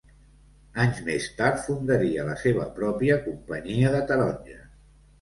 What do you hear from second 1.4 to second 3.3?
tard fundaria la seva pròpia